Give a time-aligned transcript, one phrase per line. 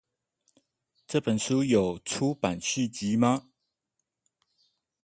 [1.05, 3.51] 這本書有出版續集嗎？